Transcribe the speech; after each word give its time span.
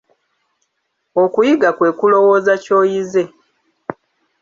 Okuyiga 1.23 1.69
kwe 1.77 1.89
kulowooza 1.97 2.53
ky'oyize. 2.63 3.23